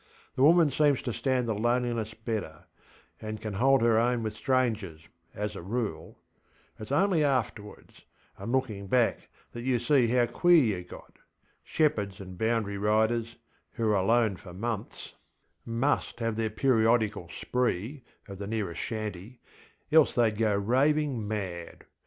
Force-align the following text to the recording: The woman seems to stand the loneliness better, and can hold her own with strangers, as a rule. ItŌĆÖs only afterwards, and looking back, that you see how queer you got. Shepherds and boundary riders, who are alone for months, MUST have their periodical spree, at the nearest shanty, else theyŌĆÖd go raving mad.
The 0.35 0.41
woman 0.41 0.71
seems 0.71 1.03
to 1.03 1.13
stand 1.13 1.47
the 1.47 1.53
loneliness 1.53 2.15
better, 2.15 2.65
and 3.21 3.39
can 3.39 3.53
hold 3.53 3.83
her 3.83 3.99
own 3.99 4.23
with 4.23 4.33
strangers, 4.33 5.07
as 5.35 5.55
a 5.55 5.61
rule. 5.61 6.17
ItŌĆÖs 6.79 6.91
only 6.91 7.23
afterwards, 7.23 8.01
and 8.35 8.51
looking 8.51 8.87
back, 8.87 9.29
that 9.51 9.61
you 9.61 9.77
see 9.77 10.07
how 10.07 10.25
queer 10.25 10.79
you 10.79 10.83
got. 10.83 11.17
Shepherds 11.63 12.19
and 12.19 12.35
boundary 12.35 12.79
riders, 12.79 13.35
who 13.73 13.89
are 13.89 13.95
alone 13.97 14.37
for 14.37 14.55
months, 14.55 15.13
MUST 15.67 16.19
have 16.19 16.35
their 16.35 16.49
periodical 16.49 17.29
spree, 17.29 18.03
at 18.27 18.39
the 18.39 18.47
nearest 18.47 18.81
shanty, 18.81 19.39
else 19.91 20.15
theyŌĆÖd 20.15 20.37
go 20.39 20.55
raving 20.55 21.27
mad. 21.27 21.85